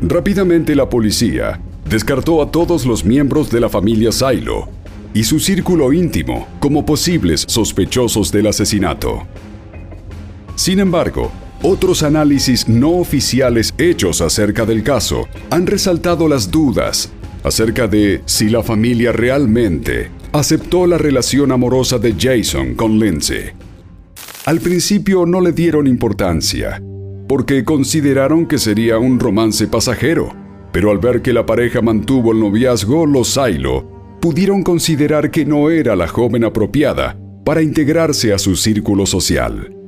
Rápidamente 0.00 0.74
la 0.74 0.88
policía 0.88 1.60
descartó 1.88 2.42
a 2.42 2.50
todos 2.50 2.86
los 2.86 3.04
miembros 3.04 3.50
de 3.50 3.60
la 3.60 3.68
familia 3.68 4.12
Silo 4.12 4.68
y 5.12 5.24
su 5.24 5.40
círculo 5.40 5.92
íntimo 5.92 6.46
como 6.60 6.86
posibles 6.86 7.44
sospechosos 7.48 8.30
del 8.30 8.46
asesinato. 8.46 9.26
Sin 10.60 10.78
embargo, 10.78 11.32
otros 11.62 12.02
análisis 12.02 12.68
no 12.68 12.90
oficiales 12.90 13.72
hechos 13.78 14.20
acerca 14.20 14.66
del 14.66 14.82
caso 14.82 15.26
han 15.48 15.66
resaltado 15.66 16.28
las 16.28 16.50
dudas 16.50 17.10
acerca 17.42 17.88
de 17.88 18.20
si 18.26 18.50
la 18.50 18.62
familia 18.62 19.10
realmente 19.10 20.10
aceptó 20.32 20.86
la 20.86 20.98
relación 20.98 21.50
amorosa 21.50 21.98
de 21.98 22.12
Jason 22.12 22.74
con 22.74 22.98
Lindsay. 22.98 23.52
Al 24.44 24.60
principio 24.60 25.24
no 25.24 25.40
le 25.40 25.52
dieron 25.52 25.86
importancia, 25.86 26.82
porque 27.26 27.64
consideraron 27.64 28.44
que 28.44 28.58
sería 28.58 28.98
un 28.98 29.18
romance 29.18 29.66
pasajero, 29.66 30.36
pero 30.72 30.90
al 30.90 30.98
ver 30.98 31.22
que 31.22 31.32
la 31.32 31.46
pareja 31.46 31.80
mantuvo 31.80 32.32
el 32.32 32.40
noviazgo, 32.40 33.06
los 33.06 33.28
Silo 33.28 34.18
pudieron 34.20 34.62
considerar 34.62 35.30
que 35.30 35.46
no 35.46 35.70
era 35.70 35.96
la 35.96 36.06
joven 36.06 36.44
apropiada 36.44 37.18
para 37.46 37.62
integrarse 37.62 38.34
a 38.34 38.38
su 38.38 38.56
círculo 38.56 39.06
social. 39.06 39.79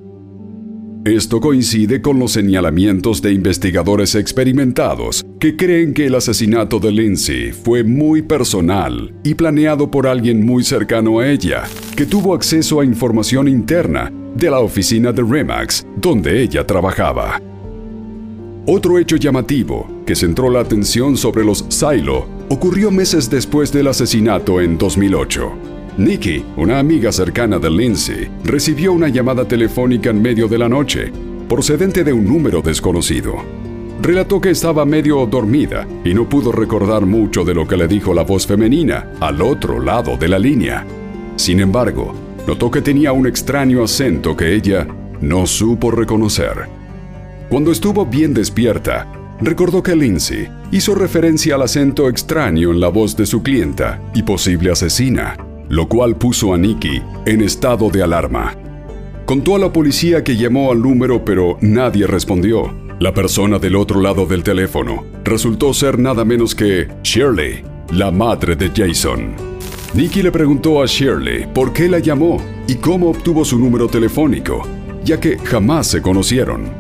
Esto 1.05 1.41
coincide 1.41 2.01
con 2.01 2.21
los 2.21 2.31
señalamientos 2.31 3.21
de 3.23 3.33
investigadores 3.33 4.15
experimentados 4.15 5.27
que 5.41 5.57
creen 5.57 5.95
que 5.95 6.07
el 6.07 6.15
asesinato 6.15 6.79
de 6.79 6.93
Lindsay 6.93 7.51
fue 7.51 7.83
muy 7.83 8.23
personal 8.23 9.13
y 9.25 9.35
planeado 9.35 9.91
por 9.91 10.07
alguien 10.07 10.47
muy 10.47 10.63
cercano 10.63 11.19
a 11.19 11.29
ella, 11.29 11.65
que 11.97 12.07
tuvo 12.07 12.35
acceso 12.35 12.79
a 12.79 12.85
información 12.85 13.49
interna 13.49 14.13
de 14.37 14.49
la 14.49 14.61
oficina 14.61 15.11
de 15.11 15.25
Remax 15.25 15.85
donde 15.97 16.41
ella 16.41 16.65
trabajaba. 16.65 17.43
Otro 18.69 18.97
hecho 18.97 19.17
llamativo 19.17 20.05
que 20.07 20.15
centró 20.15 20.51
la 20.51 20.61
atención 20.61 21.17
sobre 21.17 21.45
los 21.45 21.65
Silo 21.69 22.29
ocurrió 22.49 22.93
meses 22.93 23.29
después 23.29 23.73
del 23.73 23.89
asesinato 23.89 24.61
en 24.61 24.79
2008. 24.79 25.72
Nikki, 25.99 26.43
una 26.57 26.79
amiga 26.79 27.13
cercana 27.13 27.59
de 27.59 27.71
Lindsay, 27.71 28.27
recibió 28.45 28.95
una 28.95 29.09
llamada 29.09 29.47
telefónica 29.47 30.09
en 30.09 30.23
medio 30.23 30.49
de 30.49 30.57
la 30.57 30.67
noche, 30.67 31.13
procedente 31.47 32.03
de 32.03 32.15
un 32.15 32.25
número 32.25 32.63
desconocido. 32.63 33.35
Relató 34.01 34.41
que 34.41 34.49
estaba 34.49 34.87
medio 34.87 35.27
dormida 35.27 35.87
y 36.03 36.15
no 36.15 36.27
pudo 36.27 36.51
recordar 36.51 37.05
mucho 37.05 37.45
de 37.45 37.53
lo 37.53 37.69
que 37.69 37.77
le 37.77 37.89
dijo 37.89 38.15
la 38.15 38.23
voz 38.23 38.47
femenina 38.47 39.13
al 39.21 39.43
otro 39.43 39.81
lado 39.81 40.17
de 40.17 40.29
la 40.29 40.39
línea. 40.39 40.87
Sin 41.37 41.61
embargo, 41.61 42.15
notó 42.47 42.71
que 42.71 42.81
tenía 42.81 43.13
un 43.13 43.27
extraño 43.27 43.85
acento 43.85 44.35
que 44.35 44.55
ella 44.55 44.87
no 45.21 45.47
supo 45.47 45.91
reconocer. 45.91 46.69
Cuando 47.51 47.71
estuvo 47.71 48.07
bien 48.07 48.33
despierta, 48.33 49.13
recordó 49.43 49.83
que 49.83 49.95
Lindsay 49.95 50.49
hizo 50.71 50.95
referencia 50.95 51.57
al 51.57 51.63
acento 51.63 52.09
extraño 52.09 52.71
en 52.71 52.81
la 52.81 52.89
voz 52.89 53.15
de 53.15 53.27
su 53.27 53.43
clienta 53.43 54.01
y 54.15 54.23
posible 54.23 54.71
asesina 54.71 55.37
lo 55.69 55.89
cual 55.89 56.17
puso 56.17 56.53
a 56.55 56.59
Nicky 56.59 57.03
en 57.27 57.43
estado 57.43 57.91
de 57.91 58.03
alarma. 58.03 58.57
Contó 59.25 59.57
a 59.57 59.59
la 59.59 59.73
policía 59.73 60.25
que 60.25 60.37
llamó 60.37 60.73
al 60.73 60.83
número 60.83 61.25
pero 61.25 61.57
nadie 61.61 62.07
respondió. 62.07 62.75
La 62.99 63.15
persona 63.15 63.59
del 63.59 63.77
otro 63.77 64.01
lado 64.01 64.27
del 64.27 64.43
teléfono 64.43 65.05
resultó 65.25 65.73
ser 65.75 65.99
nada 65.99 66.25
menos 66.25 66.55
que 66.55 66.89
Shirley, 67.03 67.63
la 67.93 68.11
madre 68.11 68.57
de 68.57 68.71
Jason. 68.75 69.35
Nicky 69.95 70.23
le 70.23 70.33
preguntó 70.33 70.83
a 70.83 70.87
Shirley 70.87 71.47
por 71.53 71.73
qué 71.73 71.89
la 71.89 71.99
llamó 71.99 72.43
y 72.67 72.77
cómo 72.77 73.11
obtuvo 73.11 73.45
su 73.45 73.59
número 73.59 73.89
telefónico, 73.89 74.63
ya 75.05 75.19
que 75.21 75.39
jamás 75.39 75.87
se 75.89 76.01
conocieron. 76.01 76.71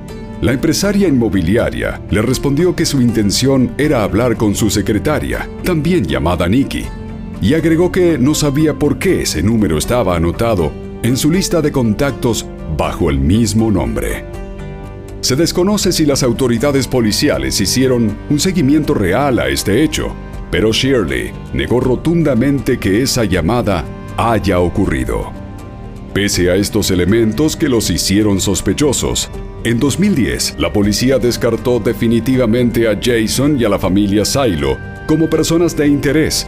La 0.42 0.52
empresaria 0.52 1.06
inmobiliaria 1.06 2.00
le 2.10 2.20
respondió 2.20 2.74
que 2.74 2.84
su 2.84 3.00
intención 3.00 3.72
era 3.78 4.02
hablar 4.02 4.36
con 4.36 4.54
su 4.54 4.70
secretaria, 4.70 5.48
también 5.62 6.04
llamada 6.04 6.48
Nicky, 6.48 6.84
y 7.42 7.54
agregó 7.54 7.90
que 7.90 8.16
no 8.18 8.34
sabía 8.34 8.72
por 8.78 8.98
qué 8.98 9.22
ese 9.22 9.42
número 9.42 9.76
estaba 9.76 10.16
anotado 10.16 10.70
en 11.02 11.16
su 11.16 11.28
lista 11.30 11.60
de 11.60 11.72
contactos 11.72 12.46
bajo 12.78 13.10
el 13.10 13.18
mismo 13.18 13.72
nombre. 13.72 14.24
Se 15.20 15.34
desconoce 15.34 15.90
si 15.90 16.06
las 16.06 16.22
autoridades 16.22 16.86
policiales 16.86 17.60
hicieron 17.60 18.16
un 18.30 18.38
seguimiento 18.38 18.94
real 18.94 19.40
a 19.40 19.48
este 19.48 19.82
hecho, 19.82 20.14
pero 20.52 20.72
Shirley 20.72 21.32
negó 21.52 21.80
rotundamente 21.80 22.78
que 22.78 23.02
esa 23.02 23.24
llamada 23.24 23.84
haya 24.16 24.60
ocurrido. 24.60 25.32
Pese 26.14 26.48
a 26.48 26.54
estos 26.54 26.92
elementos 26.92 27.56
que 27.56 27.68
los 27.68 27.90
hicieron 27.90 28.40
sospechosos, 28.40 29.30
en 29.64 29.80
2010 29.80 30.56
la 30.58 30.72
policía 30.72 31.18
descartó 31.18 31.80
definitivamente 31.80 32.88
a 32.88 32.98
Jason 33.02 33.60
y 33.60 33.64
a 33.64 33.68
la 33.68 33.80
familia 33.80 34.24
Silo 34.24 34.76
como 35.08 35.28
personas 35.28 35.76
de 35.76 35.88
interés 35.88 36.46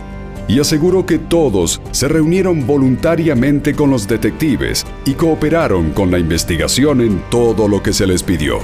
y 0.48 0.60
aseguró 0.60 1.06
que 1.06 1.18
todos 1.18 1.80
se 1.90 2.08
reunieron 2.08 2.66
voluntariamente 2.66 3.74
con 3.74 3.90
los 3.90 4.06
detectives 4.06 4.84
y 5.04 5.14
cooperaron 5.14 5.92
con 5.92 6.10
la 6.10 6.18
investigación 6.18 7.00
en 7.00 7.22
todo 7.30 7.68
lo 7.68 7.82
que 7.82 7.92
se 7.92 8.06
les 8.06 8.22
pidió. 8.22 8.58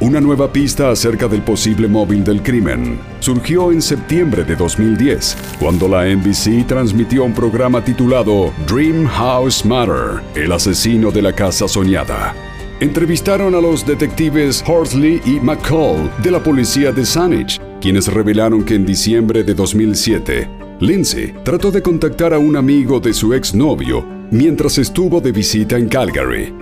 Una 0.00 0.20
nueva 0.20 0.52
pista 0.52 0.90
acerca 0.90 1.26
del 1.26 1.42
posible 1.42 1.88
móvil 1.88 2.22
del 2.22 2.40
crimen 2.40 3.00
surgió 3.18 3.72
en 3.72 3.82
septiembre 3.82 4.44
de 4.44 4.54
2010, 4.54 5.36
cuando 5.58 5.88
la 5.88 6.04
NBC 6.04 6.68
transmitió 6.68 7.24
un 7.24 7.34
programa 7.34 7.84
titulado 7.84 8.52
Dream 8.68 9.06
House 9.06 9.64
Matter, 9.64 10.22
el 10.36 10.52
asesino 10.52 11.10
de 11.10 11.22
la 11.22 11.32
casa 11.32 11.66
soñada. 11.66 12.32
Entrevistaron 12.78 13.56
a 13.56 13.60
los 13.60 13.84
detectives 13.84 14.62
Horsley 14.64 15.20
y 15.24 15.40
McCall 15.40 16.08
de 16.22 16.30
la 16.30 16.40
policía 16.40 16.92
de 16.92 17.04
Saanich 17.04 17.60
quienes 17.80 18.12
revelaron 18.12 18.64
que 18.64 18.74
en 18.74 18.84
diciembre 18.84 19.44
de 19.44 19.54
2007, 19.54 20.48
Lindsay 20.80 21.34
trató 21.44 21.70
de 21.70 21.82
contactar 21.82 22.32
a 22.34 22.38
un 22.38 22.56
amigo 22.56 23.00
de 23.00 23.12
su 23.12 23.34
exnovio 23.34 24.04
mientras 24.30 24.78
estuvo 24.78 25.20
de 25.20 25.32
visita 25.32 25.76
en 25.76 25.88
Calgary. 25.88 26.54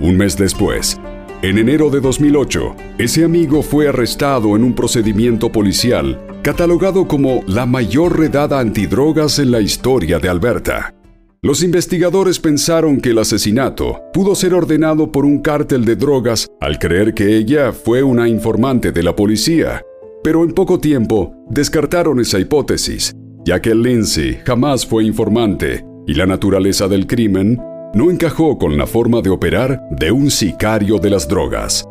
Un 0.00 0.16
mes 0.16 0.36
después, 0.36 1.00
en 1.42 1.58
enero 1.58 1.90
de 1.90 2.00
2008, 2.00 2.76
ese 2.98 3.24
amigo 3.24 3.62
fue 3.62 3.88
arrestado 3.88 4.56
en 4.56 4.64
un 4.64 4.74
procedimiento 4.74 5.50
policial 5.50 6.20
catalogado 6.42 7.06
como 7.06 7.42
la 7.46 7.66
mayor 7.66 8.18
redada 8.18 8.60
antidrogas 8.60 9.38
en 9.38 9.50
la 9.50 9.60
historia 9.60 10.18
de 10.18 10.28
Alberta. 10.28 10.94
Los 11.40 11.62
investigadores 11.62 12.38
pensaron 12.38 13.00
que 13.00 13.10
el 13.10 13.18
asesinato 13.18 14.00
pudo 14.12 14.34
ser 14.34 14.54
ordenado 14.54 15.10
por 15.10 15.24
un 15.24 15.40
cártel 15.40 15.84
de 15.84 15.96
drogas 15.96 16.46
al 16.60 16.78
creer 16.78 17.14
que 17.14 17.36
ella 17.36 17.72
fue 17.72 18.02
una 18.02 18.28
informante 18.28 18.92
de 18.92 19.02
la 19.02 19.16
policía 19.16 19.82
pero 20.22 20.44
en 20.44 20.52
poco 20.52 20.78
tiempo 20.78 21.34
descartaron 21.48 22.20
esa 22.20 22.38
hipótesis, 22.38 23.14
ya 23.44 23.60
que 23.60 23.74
Lindsay 23.74 24.38
jamás 24.44 24.86
fue 24.86 25.04
informante 25.04 25.84
y 26.06 26.14
la 26.14 26.26
naturaleza 26.26 26.88
del 26.88 27.06
crimen 27.06 27.60
no 27.94 28.10
encajó 28.10 28.58
con 28.58 28.76
la 28.76 28.86
forma 28.86 29.20
de 29.20 29.30
operar 29.30 29.80
de 29.90 30.12
un 30.12 30.30
sicario 30.30 30.98
de 30.98 31.10
las 31.10 31.28
drogas. 31.28 31.84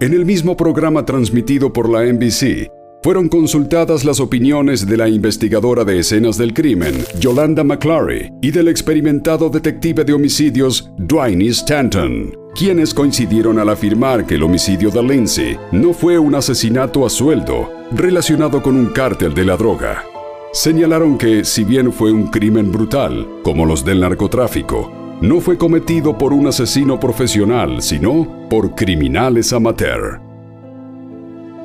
En 0.00 0.12
el 0.12 0.24
mismo 0.24 0.56
programa 0.56 1.04
transmitido 1.04 1.72
por 1.72 1.88
la 1.88 2.04
NBC, 2.04 2.70
fueron 3.02 3.28
consultadas 3.28 4.04
las 4.04 4.20
opiniones 4.20 4.86
de 4.86 4.96
la 4.96 5.08
investigadora 5.08 5.84
de 5.84 6.00
escenas 6.00 6.36
del 6.36 6.52
crimen, 6.52 6.94
Yolanda 7.20 7.62
McClary, 7.62 8.32
y 8.42 8.50
del 8.50 8.68
experimentado 8.68 9.48
detective 9.48 10.04
de 10.04 10.12
homicidios, 10.12 10.90
Dwayne 10.98 11.46
Stanton, 11.48 12.36
quienes 12.54 12.92
coincidieron 12.92 13.58
al 13.58 13.68
afirmar 13.68 14.26
que 14.26 14.34
el 14.34 14.42
homicidio 14.42 14.90
de 14.90 15.02
Lindsay 15.02 15.56
no 15.70 15.92
fue 15.92 16.18
un 16.18 16.34
asesinato 16.34 17.06
a 17.06 17.10
sueldo 17.10 17.70
relacionado 17.92 18.62
con 18.62 18.76
un 18.76 18.86
cártel 18.86 19.32
de 19.32 19.44
la 19.44 19.56
droga. 19.56 20.04
Señalaron 20.52 21.18
que, 21.18 21.44
si 21.44 21.62
bien 21.62 21.92
fue 21.92 22.10
un 22.10 22.28
crimen 22.28 22.72
brutal, 22.72 23.28
como 23.42 23.64
los 23.64 23.84
del 23.84 24.00
narcotráfico, 24.00 24.90
no 25.20 25.40
fue 25.40 25.58
cometido 25.58 26.16
por 26.16 26.32
un 26.32 26.46
asesino 26.46 26.98
profesional, 26.98 27.82
sino 27.82 28.48
por 28.48 28.74
criminales 28.74 29.52
amateur. 29.52 30.27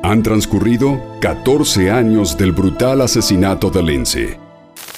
Han 0.05 0.21
transcurrido 0.21 1.01
14 1.21 1.89
años 1.89 2.37
del 2.37 2.51
brutal 2.51 2.99
asesinato 2.99 3.69
de 3.69 3.81
Lindsay. 3.81 4.35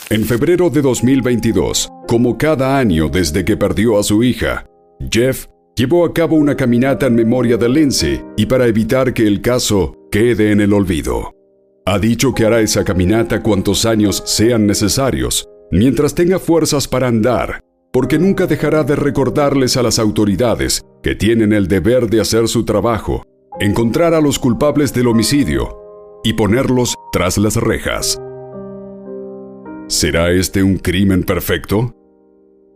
En 0.10 0.26
febrero 0.26 0.72
de 0.72 0.82
2022, 0.82 1.92
como 2.08 2.40
cada 2.40 2.80
año 2.80 3.08
desde 3.08 3.46
que 3.46 3.56
perdió 3.56 4.00
a 4.00 4.04
su 4.04 4.24
hija, 4.24 4.66
Jeff 5.12 5.46
llevó 5.76 6.06
a 6.06 6.12
cabo 6.14 6.38
una 6.38 6.56
caminata 6.56 7.06
en 7.06 7.14
memoria 7.14 7.56
de 7.56 7.70
Lindsay 7.70 8.20
y 8.36 8.48
para 8.48 8.66
evitar 8.66 9.14
que 9.14 9.28
el 9.28 9.42
caso 9.42 9.96
quede 10.10 10.52
en 10.52 10.60
el 10.60 10.74
olvido. 10.74 11.36
Ha 11.86 12.00
dicho 12.00 12.34
que 12.34 12.48
hará 12.48 12.62
esa 12.62 12.84
caminata 12.84 13.44
cuantos 13.44 13.86
años 13.86 14.24
sean 14.26 14.66
necesarios, 14.66 15.48
mientras 15.70 16.16
tenga 16.16 16.40
fuerzas 16.40 16.88
para 16.88 17.08
andar, 17.08 17.60
porque 17.94 18.18
nunca 18.18 18.48
dejará 18.48 18.84
de 18.84 18.96
recordarles 18.96 19.78
a 19.78 19.84
las 19.84 20.00
autoridades 20.00 20.84
que 21.04 21.14
tienen 21.14 21.54
el 21.54 21.68
deber 21.68 22.10
de 22.10 22.22
hacer 22.22 22.48
su 22.48 22.66
trabajo, 22.66 23.24
encontrar 23.60 24.14
a 24.14 24.22
los 24.22 24.38
culpables 24.38 24.94
del 24.94 25.08
homicidio 25.08 25.80
y 26.24 26.34
ponerlos 26.34 26.96
tras 27.12 27.38
las 27.38 27.56
rejas. 27.56 28.22
¿Será 29.88 30.32
este 30.32 30.64
un 30.64 30.78
crimen 30.78 31.24
perfecto? 31.24 31.94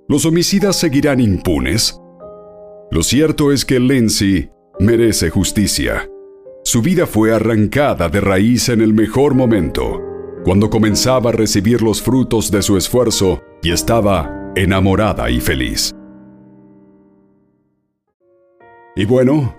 ¿Los 0.08 0.26
homicidas 0.26 0.78
seguirán 0.78 1.20
impunes? 1.20 2.00
Lo 2.92 3.04
cierto 3.04 3.52
es 3.52 3.66
que 3.66 3.80
Lindsay 3.80 4.50
merece 4.80 5.30
justicia. 5.30 6.10
Su 6.64 6.82
vida 6.82 7.06
fue 7.06 7.34
arrancada 7.34 8.10
de 8.10 8.22
raíz 8.22 8.70
en 8.70 8.82
el 8.82 8.94
mejor 8.94 9.34
momento, 9.34 10.02
cuando 10.46 10.70
comenzaba 10.70 11.32
a 11.32 11.34
recibir 11.34 11.82
los 11.82 12.02
frutos 12.02 12.52
de 12.52 12.62
su 12.62 12.78
esfuerzo 12.78 13.42
y 13.62 13.72
estaba 13.72 14.52
enamorada 14.56 15.30
y 15.30 15.42
feliz. 15.42 15.92
Y 18.96 19.06
bueno, 19.06 19.59